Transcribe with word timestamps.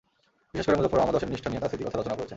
বিশেষ 0.51 0.65
করে 0.67 0.77
মুজফ্ফর 0.79 1.01
আহমদ 1.03 1.15
অসীম 1.17 1.31
নিষ্ঠা 1.33 1.49
নিয়ে 1.49 1.61
তাঁর 1.61 1.69
স্মৃতিকথা 1.69 1.97
রচনা 1.97 2.15
করেছেন। 2.17 2.29